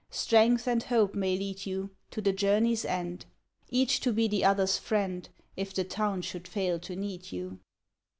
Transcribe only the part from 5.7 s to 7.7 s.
the Town should fail to need you.